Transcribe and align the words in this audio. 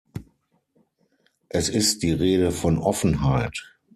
Es 1.49 1.69
ist 1.69 2.01
die 2.01 2.11
Rede 2.11 2.51
von 2.51 2.79
Offenheit. 2.79 3.67